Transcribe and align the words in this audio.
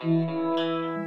You're 0.00 1.04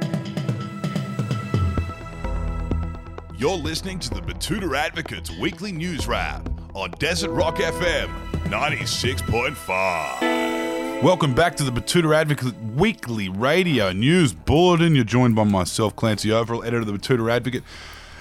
listening 3.56 3.98
to 4.00 4.10
the 4.10 4.20
Betoota 4.20 4.76
Advocates 4.76 5.30
Weekly 5.38 5.72
News 5.72 6.06
Wrap 6.06 6.46
on 6.74 6.90
Desert 6.98 7.30
Rock 7.30 7.56
FM 7.56 8.10
96.5. 8.50 11.02
Welcome 11.02 11.34
back 11.34 11.56
to 11.56 11.64
the 11.64 11.72
Betoota 11.72 12.14
Advocate 12.14 12.52
Weekly 12.74 13.30
Radio 13.30 13.92
News 13.92 14.34
Bulletin. 14.34 14.94
You're 14.94 15.04
joined 15.04 15.36
by 15.36 15.44
myself, 15.44 15.96
Clancy 15.96 16.28
Overell, 16.28 16.60
editor 16.60 16.80
of 16.80 16.86
the 16.86 16.92
Betoota 16.92 17.32
Advocate. 17.32 17.62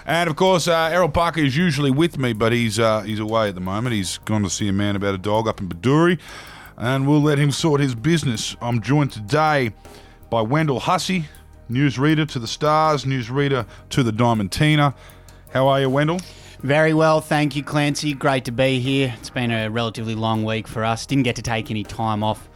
And 0.05 0.29
of 0.29 0.37
course, 0.37 0.69
uh, 0.69 0.87
Errol 0.89 1.09
Parker 1.09 1.41
is 1.41 1.57
usually 1.57 1.91
with 1.91 2.17
me, 2.17 2.31
but 2.31 2.53
he's 2.53 2.79
uh, 2.79 3.01
he's 3.01 3.19
away 3.19 3.49
at 3.49 3.55
the 3.55 3.61
moment. 3.61 3.93
He's 3.93 4.19
gone 4.19 4.43
to 4.43 4.49
see 4.49 4.69
a 4.69 4.73
man 4.73 4.95
about 4.95 5.15
a 5.15 5.17
dog 5.17 5.49
up 5.49 5.59
in 5.59 5.67
Baduri, 5.67 6.17
and 6.77 7.09
we'll 7.09 7.21
let 7.21 7.39
him 7.39 7.51
sort 7.51 7.81
his 7.81 7.93
business. 7.93 8.55
I'm 8.61 8.79
joined 8.79 9.11
today 9.11 9.73
by 10.31 10.41
Wendell 10.41 10.79
Hussey, 10.79 11.25
newsreader 11.69 12.27
to 12.29 12.39
the 12.39 12.47
Stars, 12.47 13.03
newsreader 13.03 13.67
to 13.89 14.01
the 14.01 14.11
Diamantina. 14.11 14.95
How 15.53 15.67
are 15.67 15.81
you, 15.81 15.89
Wendell? 15.89 16.21
Very 16.61 16.93
well, 16.93 17.19
thank 17.19 17.53
you, 17.57 17.63
Clancy. 17.63 18.13
Great 18.13 18.45
to 18.45 18.51
be 18.51 18.79
here. 18.79 19.13
It's 19.19 19.29
been 19.29 19.51
a 19.51 19.69
relatively 19.69 20.15
long 20.15 20.45
week 20.45 20.69
for 20.69 20.85
us. 20.85 21.05
Didn't 21.05 21.25
get 21.25 21.35
to 21.35 21.41
take 21.41 21.69
any 21.69 21.83
time 21.83 22.23
off 22.23 22.47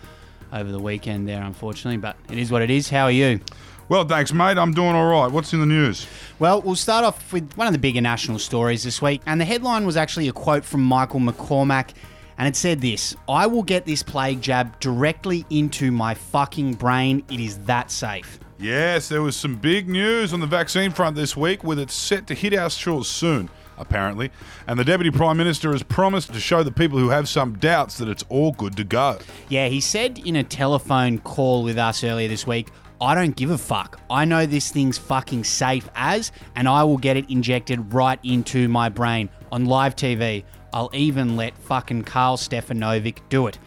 over 0.53 0.71
the 0.71 0.79
weekend 0.79 1.27
there, 1.27 1.43
unfortunately, 1.43 1.97
but 1.97 2.15
it 2.31 2.37
is 2.37 2.49
what 2.49 2.61
it 2.61 2.69
is. 2.69 2.89
How 2.89 3.03
are 3.03 3.11
you? 3.11 3.41
Well, 3.89 4.05
thanks, 4.05 4.31
mate. 4.31 4.57
I'm 4.57 4.73
doing 4.73 4.95
all 4.95 5.11
right. 5.11 5.29
What's 5.29 5.51
in 5.51 5.59
the 5.59 5.65
news? 5.65 6.07
Well, 6.39 6.61
we'll 6.61 6.75
start 6.75 7.03
off 7.03 7.33
with 7.33 7.53
one 7.57 7.67
of 7.67 7.73
the 7.73 7.79
bigger 7.79 7.99
national 7.99 8.39
stories 8.39 8.83
this 8.83 9.01
week, 9.01 9.21
and 9.25 9.41
the 9.41 9.45
headline 9.45 9.85
was 9.85 9.97
actually 9.97 10.29
a 10.29 10.33
quote 10.33 10.63
from 10.63 10.81
Michael 10.81 11.19
McCormack, 11.19 11.89
and 12.37 12.47
it 12.47 12.55
said 12.55 12.81
this 12.81 13.15
I 13.27 13.47
will 13.47 13.63
get 13.63 13.85
this 13.85 14.03
plague 14.03 14.41
jab 14.41 14.79
directly 14.79 15.45
into 15.49 15.91
my 15.91 16.13
fucking 16.13 16.73
brain. 16.73 17.23
It 17.29 17.39
is 17.39 17.59
that 17.59 17.91
safe. 17.91 18.39
Yes, 18.57 19.09
there 19.09 19.21
was 19.21 19.35
some 19.35 19.57
big 19.57 19.89
news 19.89 20.33
on 20.33 20.39
the 20.39 20.47
vaccine 20.47 20.91
front 20.91 21.15
this 21.15 21.35
week, 21.35 21.63
with 21.63 21.77
it 21.77 21.91
set 21.91 22.25
to 22.27 22.33
hit 22.33 22.53
our 22.53 22.69
shores 22.69 23.09
soon, 23.09 23.49
apparently. 23.77 24.31
And 24.65 24.79
the 24.79 24.85
Deputy 24.85 25.11
Prime 25.11 25.35
Minister 25.35 25.73
has 25.73 25.83
promised 25.83 26.33
to 26.33 26.39
show 26.39 26.63
the 26.63 26.71
people 26.71 26.97
who 26.97 27.09
have 27.09 27.27
some 27.27 27.57
doubts 27.57 27.97
that 27.97 28.07
it's 28.07 28.23
all 28.29 28.53
good 28.53 28.77
to 28.77 28.85
go. 28.85 29.19
Yeah, 29.49 29.67
he 29.67 29.81
said 29.81 30.19
in 30.19 30.37
a 30.37 30.43
telephone 30.43 31.19
call 31.19 31.63
with 31.63 31.77
us 31.77 32.01
earlier 32.01 32.29
this 32.29 32.47
week, 32.47 32.69
I 33.01 33.13
don't 33.13 33.35
give 33.35 33.51
a 33.51 33.57
fuck. 33.57 33.99
I 34.09 34.23
know 34.23 34.45
this 34.45 34.71
thing's 34.71 34.97
fucking 34.97 35.43
safe 35.43 35.89
as, 35.95 36.31
and 36.55 36.65
I 36.65 36.85
will 36.85 36.97
get 36.97 37.17
it 37.17 37.29
injected 37.29 37.93
right 37.93 38.19
into 38.23 38.69
my 38.69 38.87
brain 38.87 39.29
on 39.51 39.65
live 39.65 39.97
TV. 39.97 40.45
I'll 40.75 40.91
even 40.93 41.37
let 41.37 41.57
fucking 41.57 42.03
Karl 42.03 42.35
Stefanovic 42.35 43.19
do 43.29 43.47
it. 43.47 43.57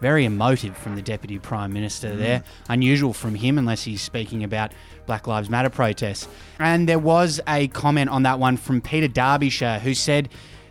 Very 0.00 0.26
emotive 0.26 0.76
from 0.76 0.94
the 0.94 1.02
Deputy 1.02 1.38
Prime 1.38 1.72
Minister 1.72 2.10
mm. 2.10 2.18
there. 2.18 2.44
Unusual 2.68 3.14
from 3.14 3.34
him, 3.34 3.56
unless 3.56 3.82
he's 3.82 4.02
speaking 4.02 4.44
about 4.44 4.72
Black 5.06 5.26
Lives 5.26 5.48
Matter 5.48 5.70
protests. 5.70 6.28
And 6.60 6.88
there 6.88 6.98
was 6.98 7.40
a 7.48 7.68
comment 7.68 8.10
on 8.10 8.22
that 8.24 8.38
one 8.38 8.58
from 8.58 8.82
Peter 8.82 9.08
Derbyshire 9.08 9.80
who 9.80 9.94
said, 9.94 10.28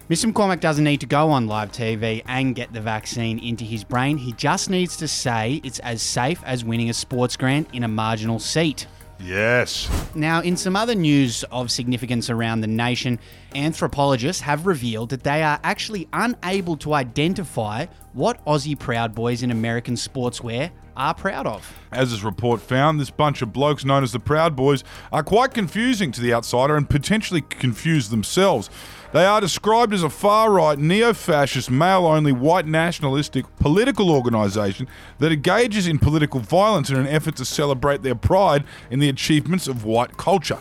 Mr. 0.08 0.32
McCormack 0.32 0.62
doesn't 0.62 0.86
need 0.86 1.02
to 1.02 1.06
go 1.06 1.32
on 1.32 1.48
live 1.48 1.72
TV 1.72 2.22
and 2.28 2.56
get 2.56 2.72
the 2.72 2.80
vaccine 2.80 3.40
into 3.40 3.66
his 3.66 3.84
brain. 3.84 4.18
He 4.18 4.32
just 4.34 4.70
needs 4.70 4.96
to 4.98 5.08
say 5.08 5.60
it's 5.66 5.80
as 5.80 6.02
safe 6.02 6.42
as 6.46 6.64
winning 6.64 6.90
a 6.90 6.94
sports 6.94 7.36
grant 7.36 7.68
in 7.74 7.84
a 7.84 7.90
marginal 7.90 8.40
seat. 8.40 8.88
Yes. 9.20 9.90
Now, 10.16 10.42
in 10.42 10.58
some 10.58 10.76
other 10.76 10.96
news 10.96 11.44
of 11.52 11.72
significance 11.72 12.30
around 12.30 12.62
the 12.62 12.68
nation, 12.68 13.20
anthropologists 13.56 14.42
have 14.42 14.68
revealed 14.68 15.10
that 15.10 15.24
they 15.24 15.44
are 15.44 15.60
actually 15.64 16.08
unable 16.14 16.78
to 16.78 16.94
identify 16.94 17.88
what 18.14 18.44
Aussie 18.46 18.78
Proud 18.78 19.16
Boys 19.16 19.44
in 19.44 19.52
American 19.52 19.96
sportswear 19.96 20.72
are 20.96 21.14
proud 21.14 21.46
of. 21.46 21.78
As 21.92 22.12
this 22.12 22.24
report 22.24 22.60
found, 22.60 23.00
this 23.00 23.12
bunch 23.12 23.42
of 23.42 23.54
blokes 23.54 23.86
known 23.86 24.04
as 24.04 24.12
the 24.12 24.20
Proud 24.20 24.56
Boys 24.56 24.84
are 25.12 25.24
quite 25.24 25.54
confusing 25.54 26.12
to 26.12 26.22
the 26.22 26.34
outsider 26.34 26.76
and 26.76 26.90
potentially 26.90 27.42
confuse 27.42 28.10
themselves. 28.10 28.70
They 29.14 29.26
are 29.26 29.40
described 29.40 29.94
as 29.94 30.04
a 30.04 30.10
far 30.10 30.52
right, 30.52 30.78
neo 30.78 31.14
fascist, 31.14 31.72
male 31.72 32.06
only, 32.06 32.34
white 32.34 32.66
nationalistic 32.66 33.46
political 33.56 34.12
organisation 34.12 34.88
that 35.20 35.32
engages 35.32 35.88
in 35.88 35.98
political 35.98 36.42
violence 36.42 36.90
in 36.90 36.98
an 36.98 37.08
effort 37.08 37.38
to 37.38 37.46
celebrate 37.46 38.04
their 38.04 38.16
pride 38.16 38.66
in 38.92 39.00
the 39.00 39.08
achievements 39.08 39.68
of 39.70 39.86
white 39.86 40.18
culture. 40.18 40.60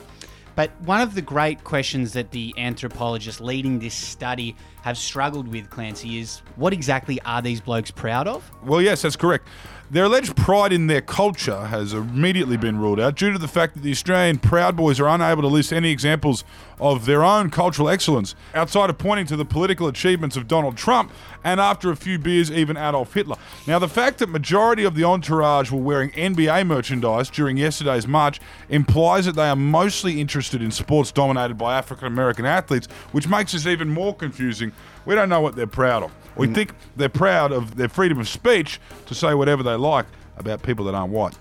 But 0.54 0.70
one 0.82 1.00
of 1.02 1.14
the 1.14 1.22
great 1.22 1.64
questions 1.64 2.14
that 2.14 2.30
the 2.30 2.54
anthropologists 2.56 3.40
leading 3.40 3.78
this 3.78 3.94
study 3.94 4.56
have 4.82 4.96
struggled 4.96 5.48
with, 5.48 5.68
Clancy, 5.68 6.18
is 6.18 6.40
what 6.54 6.72
exactly 6.72 7.20
are 7.22 7.42
these 7.42 7.60
blokes 7.60 7.90
proud 7.90 8.26
of? 8.26 8.48
Well, 8.62 8.80
yes, 8.80 9.02
that's 9.02 9.16
correct. 9.16 9.48
Their 9.88 10.06
alleged 10.06 10.36
pride 10.36 10.72
in 10.72 10.88
their 10.88 11.00
culture 11.00 11.66
has 11.66 11.92
immediately 11.92 12.56
been 12.56 12.76
ruled 12.76 12.98
out 12.98 13.14
due 13.14 13.30
to 13.30 13.38
the 13.38 13.46
fact 13.46 13.74
that 13.74 13.84
the 13.84 13.92
Australian 13.92 14.38
Proud 14.38 14.76
Boys 14.76 14.98
are 14.98 15.06
unable 15.06 15.42
to 15.42 15.48
list 15.48 15.72
any 15.72 15.92
examples 15.92 16.42
of 16.80 17.06
their 17.06 17.22
own 17.22 17.50
cultural 17.50 17.88
excellence 17.88 18.34
outside 18.52 18.90
of 18.90 18.98
pointing 18.98 19.26
to 19.26 19.36
the 19.36 19.44
political 19.44 19.86
achievements 19.86 20.36
of 20.36 20.48
Donald 20.48 20.76
Trump 20.76 21.12
and 21.44 21.60
after 21.60 21.92
a 21.92 21.96
few 21.96 22.18
beers, 22.18 22.50
even 22.50 22.76
Adolf 22.76 23.14
Hitler. 23.14 23.36
Now, 23.68 23.78
the 23.78 23.88
fact 23.88 24.18
that 24.18 24.28
majority 24.28 24.82
of 24.82 24.96
the 24.96 25.04
entourage 25.04 25.70
were 25.70 25.80
wearing 25.80 26.10
NBA 26.10 26.66
merchandise 26.66 27.30
during 27.30 27.56
yesterday's 27.56 28.08
march 28.08 28.40
implies 28.68 29.26
that 29.26 29.36
they 29.36 29.48
are 29.48 29.54
mostly 29.54 30.20
interested 30.20 30.62
in 30.62 30.72
sports 30.72 31.12
dominated 31.12 31.54
by 31.54 31.78
African 31.78 32.08
American 32.08 32.44
athletes, 32.44 32.88
which 33.12 33.28
makes 33.28 33.52
this 33.52 33.66
even 33.66 33.88
more 33.88 34.16
confusing. 34.16 34.72
We 35.04 35.14
don't 35.14 35.28
know 35.28 35.40
what 35.40 35.54
they're 35.54 35.68
proud 35.68 36.02
of. 36.02 36.12
We 36.36 36.48
mm. 36.48 36.54
think 36.54 36.74
they're 36.96 37.08
proud 37.08 37.52
of 37.52 37.76
their 37.76 37.88
freedom 37.88 38.18
of 38.18 38.28
speech 38.28 38.80
to 39.06 39.14
say 39.14 39.32
whatever 39.34 39.62
they 39.62 39.75
like 39.78 40.06
about 40.36 40.62
people 40.62 40.84
that 40.86 40.94
aren't 40.94 41.12
white. 41.12 41.36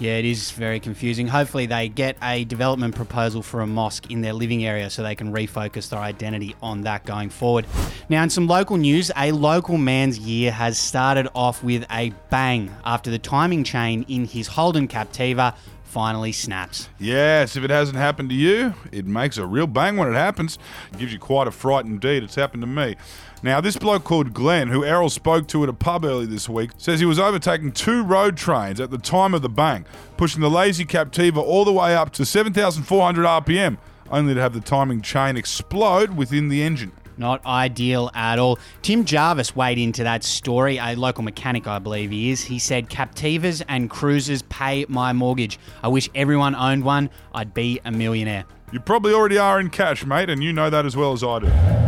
Yeah, 0.00 0.12
it 0.12 0.24
is 0.24 0.52
very 0.52 0.78
confusing. 0.78 1.26
Hopefully, 1.26 1.66
they 1.66 1.88
get 1.88 2.16
a 2.22 2.44
development 2.44 2.94
proposal 2.94 3.42
for 3.42 3.62
a 3.62 3.66
mosque 3.66 4.12
in 4.12 4.20
their 4.20 4.32
living 4.32 4.64
area 4.64 4.90
so 4.90 5.02
they 5.02 5.16
can 5.16 5.32
refocus 5.32 5.88
their 5.88 5.98
identity 5.98 6.54
on 6.62 6.82
that 6.82 7.04
going 7.04 7.30
forward. 7.30 7.66
Now, 8.08 8.22
in 8.22 8.30
some 8.30 8.46
local 8.46 8.76
news, 8.76 9.10
a 9.16 9.32
local 9.32 9.76
man's 9.76 10.16
year 10.16 10.52
has 10.52 10.78
started 10.78 11.28
off 11.34 11.64
with 11.64 11.84
a 11.90 12.12
bang 12.30 12.72
after 12.84 13.10
the 13.10 13.18
timing 13.18 13.64
chain 13.64 14.04
in 14.06 14.24
his 14.24 14.46
Holden 14.46 14.86
Captiva 14.86 15.56
finally 15.88 16.32
snaps. 16.32 16.88
Yes, 16.98 17.56
if 17.56 17.64
it 17.64 17.70
hasn't 17.70 17.96
happened 17.96 18.28
to 18.28 18.34
you, 18.34 18.74
it 18.92 19.06
makes 19.06 19.38
a 19.38 19.46
real 19.46 19.66
bang 19.66 19.96
when 19.96 20.08
it 20.08 20.14
happens. 20.14 20.58
It 20.92 20.98
gives 20.98 21.12
you 21.12 21.18
quite 21.18 21.48
a 21.48 21.50
fright 21.50 21.86
indeed. 21.86 22.22
It's 22.22 22.34
happened 22.34 22.62
to 22.62 22.66
me. 22.66 22.96
Now, 23.42 23.60
this 23.60 23.76
bloke 23.76 24.04
called 24.04 24.34
Glenn, 24.34 24.68
who 24.68 24.84
Errol 24.84 25.10
spoke 25.10 25.48
to 25.48 25.62
at 25.62 25.68
a 25.68 25.72
pub 25.72 26.04
early 26.04 26.26
this 26.26 26.48
week, 26.48 26.70
says 26.76 27.00
he 27.00 27.06
was 27.06 27.18
overtaking 27.18 27.72
two 27.72 28.02
road 28.02 28.36
trains 28.36 28.80
at 28.80 28.90
the 28.90 28.98
time 28.98 29.32
of 29.32 29.42
the 29.42 29.48
bang, 29.48 29.86
pushing 30.16 30.40
the 30.40 30.50
lazy 30.50 30.84
Captiva 30.84 31.38
all 31.38 31.64
the 31.64 31.72
way 31.72 31.94
up 31.96 32.12
to 32.12 32.24
7,400 32.24 33.24
RPM, 33.24 33.78
only 34.10 34.34
to 34.34 34.40
have 34.40 34.54
the 34.54 34.60
timing 34.60 35.02
chain 35.02 35.36
explode 35.36 36.16
within 36.16 36.48
the 36.48 36.62
engine. 36.62 36.92
Not 37.18 37.44
ideal 37.44 38.10
at 38.14 38.38
all. 38.38 38.58
Tim 38.82 39.04
Jarvis 39.04 39.54
weighed 39.56 39.78
into 39.78 40.04
that 40.04 40.24
story, 40.24 40.78
a 40.78 40.94
local 40.94 41.24
mechanic, 41.24 41.66
I 41.66 41.78
believe 41.78 42.10
he 42.10 42.30
is. 42.30 42.44
He 42.44 42.58
said, 42.58 42.88
Captivas 42.88 43.62
and 43.68 43.90
cruisers 43.90 44.42
pay 44.42 44.86
my 44.88 45.12
mortgage. 45.12 45.58
I 45.82 45.88
wish 45.88 46.08
everyone 46.14 46.54
owned 46.54 46.84
one. 46.84 47.10
I'd 47.34 47.52
be 47.52 47.80
a 47.84 47.90
millionaire. 47.90 48.44
You 48.70 48.80
probably 48.80 49.12
already 49.12 49.38
are 49.38 49.58
in 49.58 49.70
cash, 49.70 50.04
mate, 50.04 50.30
and 50.30 50.44
you 50.44 50.52
know 50.52 50.70
that 50.70 50.86
as 50.86 50.96
well 50.96 51.12
as 51.12 51.24
I 51.24 51.38
do. 51.40 51.87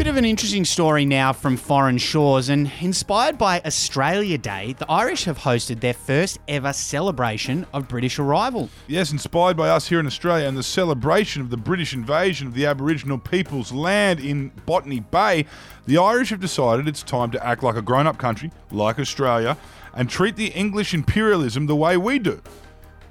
Bit 0.00 0.06
of 0.06 0.16
an 0.16 0.24
interesting 0.24 0.64
story 0.64 1.04
now 1.04 1.34
from 1.34 1.58
foreign 1.58 1.98
shores, 1.98 2.48
and 2.48 2.72
inspired 2.80 3.36
by 3.36 3.60
Australia 3.66 4.38
Day, 4.38 4.74
the 4.78 4.90
Irish 4.90 5.24
have 5.24 5.36
hosted 5.36 5.80
their 5.80 5.92
first 5.92 6.38
ever 6.48 6.72
celebration 6.72 7.66
of 7.74 7.86
British 7.86 8.18
arrival. 8.18 8.70
Yes, 8.86 9.12
inspired 9.12 9.58
by 9.58 9.68
us 9.68 9.88
here 9.88 10.00
in 10.00 10.06
Australia 10.06 10.48
and 10.48 10.56
the 10.56 10.62
celebration 10.62 11.42
of 11.42 11.50
the 11.50 11.58
British 11.58 11.92
invasion 11.92 12.46
of 12.46 12.54
the 12.54 12.64
Aboriginal 12.64 13.18
people's 13.18 13.72
land 13.72 14.20
in 14.20 14.52
Botany 14.64 15.00
Bay, 15.00 15.44
the 15.84 15.98
Irish 15.98 16.30
have 16.30 16.40
decided 16.40 16.88
it's 16.88 17.02
time 17.02 17.30
to 17.32 17.46
act 17.46 17.62
like 17.62 17.76
a 17.76 17.82
grown 17.82 18.06
up 18.06 18.16
country, 18.16 18.50
like 18.70 18.98
Australia, 18.98 19.58
and 19.92 20.08
treat 20.08 20.36
the 20.36 20.46
English 20.46 20.94
imperialism 20.94 21.66
the 21.66 21.76
way 21.76 21.98
we 21.98 22.18
do. 22.18 22.40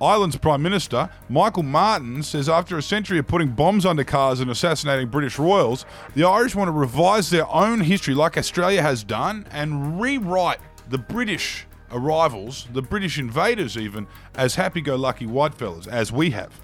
Ireland's 0.01 0.38
Prime 0.38 0.62
Minister, 0.62 1.10
Michael 1.28 1.63
Martin, 1.63 2.24
says 2.24 2.48
after 2.48 2.78
a 2.78 2.81
century 2.81 3.19
of 3.19 3.28
putting 3.28 3.50
bombs 3.50 3.86
under 3.86 4.06
cars 4.06 4.40
and 4.40 4.50
assassinating 4.50 5.10
British 5.10 5.38
royals, 5.38 5.86
the 6.16 6.24
Irish 6.24 6.56
want 6.56 6.69
to 6.69 6.72
revise 6.72 7.30
their 7.30 7.48
own 7.50 7.81
history 7.81 8.13
like 8.13 8.38
Australia 8.38 8.81
has 8.81 9.04
done 9.04 9.46
and 9.51 10.00
rewrite 10.00 10.60
the 10.88 10.98
British 10.98 11.66
arrivals, 11.92 12.68
the 12.72 12.81
British 12.81 13.19
invaders 13.19 13.78
even, 13.78 14.07
as 14.36 14.56
happy 14.56 14.80
go 14.80 14.96
lucky 14.96 15.25
whitefellas, 15.25 15.88
as 15.88 16.12
we 16.12 16.30
have. 16.31 16.60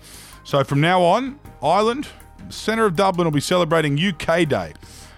So 0.46 0.64
from 0.64 0.80
now 0.80 1.02
on, 1.02 1.40
Ireland, 1.62 2.08
centre 2.50 2.86
of 2.86 2.96
Dublin, 2.96 3.26
will 3.26 3.32
be 3.32 3.42
celebrating 3.42 4.00
UK 4.00 4.48
Day. 4.48 4.74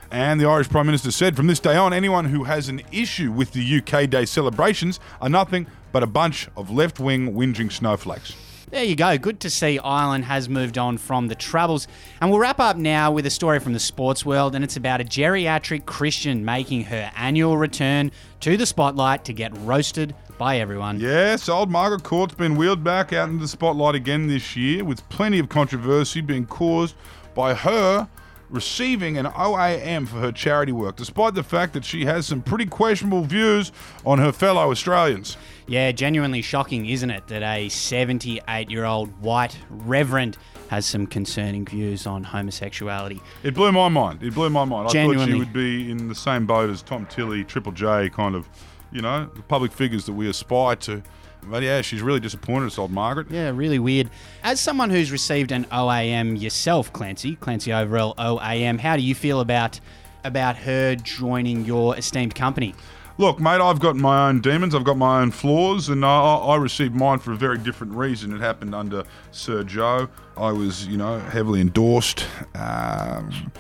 And 0.10 0.40
the 0.40 0.48
Irish 0.48 0.70
Prime 0.70 0.86
Minister 0.86 1.12
said 1.12 1.36
from 1.36 1.48
this 1.48 1.60
day 1.60 1.76
on, 1.76 1.94
anyone 1.94 2.26
who 2.26 2.46
has 2.46 2.70
an 2.70 2.82
issue 2.92 3.32
with 3.32 3.52
the 3.52 3.78
UK 3.78 4.10
Day 4.10 4.26
celebrations 4.26 5.00
are 5.22 5.30
nothing 5.30 5.68
but 5.92 6.04
a 6.04 6.08
bunch 6.08 6.48
of 6.56 6.70
left 6.70 7.00
wing 7.00 7.34
whinging 7.34 7.72
snowflakes. 7.72 8.36
There 8.70 8.84
you 8.84 8.98
go. 8.98 9.18
Good 9.18 9.40
to 9.42 9.50
see 9.50 9.80
Ireland 9.80 10.26
has 10.26 10.50
moved 10.50 10.78
on 10.78 10.98
from 10.98 11.30
the 11.30 11.36
troubles. 11.36 11.88
And 12.20 12.30
we'll 12.30 12.42
wrap 12.42 12.60
up 12.60 12.76
now 12.76 13.12
with 13.12 13.26
a 13.26 13.30
story 13.30 13.60
from 13.60 13.72
the 13.72 13.80
sports 13.80 14.26
world, 14.26 14.56
and 14.56 14.64
it's 14.64 14.76
about 14.76 15.00
a 15.00 15.06
geriatric 15.06 15.86
Christian 15.86 16.44
making 16.44 16.84
her 16.84 17.10
annual 17.16 17.58
return 17.58 18.12
to 18.42 18.58
the 18.58 18.66
spotlight 18.66 19.24
to 19.24 19.32
get 19.32 19.56
roasted 19.60 20.14
by 20.38 20.60
everyone. 20.60 21.00
Yes, 21.00 21.48
old 21.48 21.72
Margaret 21.72 22.04
Court's 22.04 22.36
been 22.36 22.58
wheeled 22.58 22.84
back 22.84 23.14
out 23.14 23.30
into 23.30 23.42
the 23.42 23.48
spotlight 23.48 23.96
again 23.96 24.28
this 24.28 24.58
year, 24.58 24.84
with 24.84 25.08
plenty 25.08 25.40
of 25.40 25.48
controversy 25.48 26.20
being 26.20 26.46
caused 26.46 26.96
by 27.34 27.54
her 27.54 28.10
receiving 28.50 29.18
an 29.18 29.26
OAM 29.26 30.08
for 30.08 30.18
her 30.18 30.32
charity 30.32 30.72
work, 30.72 30.96
despite 30.96 31.34
the 31.34 31.44
fact 31.44 31.74
that 31.74 31.84
she 31.84 32.06
has 32.06 32.26
some 32.26 32.42
pretty 32.42 32.66
questionable 32.66 33.24
views 33.24 33.72
on 34.06 34.20
her 34.20 34.32
fellow 34.32 34.72
Australians. 34.72 35.38
Yeah, 35.68 35.92
genuinely 35.92 36.42
shocking, 36.42 36.86
isn't 36.86 37.10
it, 37.10 37.28
that 37.28 37.44
a 37.44 37.70
78 37.70 38.70
year 38.70 38.86
old 38.86 39.10
white 39.22 39.58
reverend 39.70 40.38
has 40.70 40.86
some 40.86 41.08
concerning 41.08 41.66
views 41.66 42.06
on 42.06 42.24
homosexuality. 42.24 43.22
It 43.44 43.54
blew 43.54 43.72
my 43.72 43.88
mind. 43.88 44.22
It 44.24 44.34
blew 44.34 44.50
my 44.50 44.66
mind. 44.66 44.90
I 44.90 44.92
thought 44.92 45.26
she 45.26 45.34
would 45.34 45.54
be 45.54 45.90
in 45.90 46.08
the 46.08 46.16
same 46.16 46.46
boat 46.46 46.70
as 46.70 46.82
Tom 46.82 47.06
Tilley, 47.06 47.44
Triple 47.44 47.72
J, 47.72 48.10
kind 48.10 48.36
of, 48.36 48.50
you 48.92 49.02
know, 49.02 49.30
the 49.36 49.42
public 49.44 49.72
figures 49.72 50.06
that 50.06 50.14
we 50.14 50.30
aspire 50.30 50.76
to. 50.78 51.02
But 51.50 51.64
yeah, 51.64 51.82
she's 51.82 52.02
really 52.02 52.20
disappointed 52.20 52.68
us, 52.68 52.78
old 52.78 52.92
Margaret. 52.92 53.28
Yeah, 53.30 53.50
really 53.50 53.80
weird. 53.80 54.10
As 54.44 54.60
someone 54.60 54.90
who's 54.90 55.12
received 55.12 55.52
an 55.52 55.66
OAM 55.66 56.40
yourself, 56.40 56.92
Clancy, 56.94 57.36
Clancy 57.38 57.72
Overell 57.72 58.16
OAM, 58.18 58.80
how 58.80 58.96
do 58.96 59.02
you 59.04 59.16
feel 59.16 59.40
about 59.40 59.80
about 60.24 60.58
her 60.58 60.96
joining 60.96 61.64
your 61.64 61.96
esteemed 61.98 62.36
company? 62.36 62.76
Look, 63.20 63.40
mate, 63.40 63.62
I've 63.62 63.80
got 63.80 63.96
my 63.96 64.28
own 64.30 64.42
demons, 64.42 64.76
I've 64.76 64.84
got 64.84 64.98
my 64.98 65.22
own 65.22 65.32
flaws, 65.32 65.90
and 65.90 66.06
I, 66.06 66.36
I 66.36 66.56
received 66.58 66.94
mine 66.94 67.18
for 67.18 67.32
a 67.32 67.36
very 67.36 67.58
different 67.58 67.94
reason. 67.94 68.32
It 68.36 68.42
happened 68.42 68.76
under 68.76 69.06
Sir 69.32 69.64
Joh. 69.64 70.08
I 70.36 70.52
was, 70.52 70.86
you 70.86 70.98
know, 70.98 71.18
heavily 71.20 71.62
endorsed. 71.62 72.28
Um, 72.54 73.52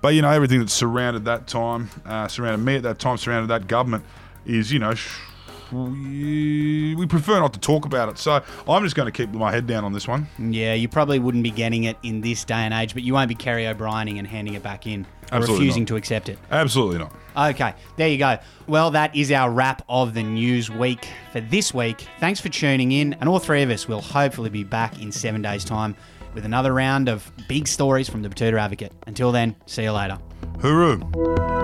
but, 0.00 0.14
you 0.14 0.22
know, 0.22 0.30
everything 0.30 0.60
that 0.60 0.70
surrounded 0.70 1.24
that 1.24 1.48
time, 1.48 1.90
uh, 2.06 2.28
surrounded 2.28 2.64
me 2.64 2.76
at 2.76 2.84
that 2.84 3.00
time, 3.00 3.16
surrounded 3.16 3.48
that 3.48 3.66
government, 3.66 4.04
is, 4.46 4.72
you 4.72 4.78
know, 4.78 4.94
sh- 4.94 5.18
we, 5.72 6.94
we 6.96 7.06
prefer 7.06 7.40
not 7.40 7.52
to 7.54 7.60
talk 7.60 7.84
about 7.84 8.08
it. 8.08 8.18
So 8.18 8.42
I'm 8.68 8.82
just 8.82 8.96
going 8.96 9.06
to 9.06 9.12
keep 9.12 9.30
my 9.30 9.50
head 9.50 9.66
down 9.66 9.84
on 9.84 9.92
this 9.92 10.06
one. 10.08 10.26
Yeah, 10.38 10.74
you 10.74 10.88
probably 10.88 11.18
wouldn't 11.18 11.44
be 11.44 11.50
getting 11.50 11.84
it 11.84 11.96
in 12.02 12.20
this 12.20 12.44
day 12.44 12.54
and 12.54 12.74
age, 12.74 12.94
but 12.94 13.02
you 13.02 13.14
won't 13.14 13.28
be 13.28 13.34
Kerry 13.34 13.66
O'Briening 13.66 14.18
and 14.18 14.26
handing 14.26 14.54
it 14.54 14.62
back 14.62 14.86
in 14.86 15.06
or 15.32 15.36
Absolutely 15.36 15.66
refusing 15.66 15.82
not. 15.82 15.88
to 15.88 15.96
accept 15.96 16.28
it. 16.28 16.38
Absolutely 16.50 16.98
not. 16.98 17.14
Okay, 17.36 17.74
there 17.96 18.08
you 18.08 18.18
go. 18.18 18.38
Well, 18.66 18.90
that 18.90 19.14
is 19.14 19.30
our 19.30 19.50
wrap 19.50 19.82
of 19.88 20.14
the 20.14 20.22
news 20.22 20.70
week 20.70 21.06
for 21.32 21.40
this 21.40 21.72
week. 21.72 22.06
Thanks 22.18 22.40
for 22.40 22.48
tuning 22.48 22.92
in, 22.92 23.14
and 23.14 23.28
all 23.28 23.38
three 23.38 23.62
of 23.62 23.70
us 23.70 23.86
will 23.86 24.00
hopefully 24.00 24.50
be 24.50 24.64
back 24.64 25.00
in 25.00 25.12
seven 25.12 25.40
days' 25.42 25.64
time 25.64 25.94
with 26.34 26.44
another 26.44 26.72
round 26.72 27.08
of 27.08 27.30
big 27.48 27.66
stories 27.68 28.08
from 28.08 28.22
the 28.22 28.28
Betoota 28.28 28.58
Advocate. 28.60 28.92
Until 29.06 29.32
then, 29.32 29.56
see 29.66 29.84
you 29.84 29.92
later. 29.92 30.18
Hooroo. 30.58 31.59